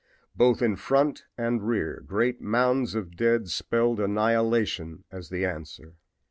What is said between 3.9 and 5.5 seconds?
annihilation as the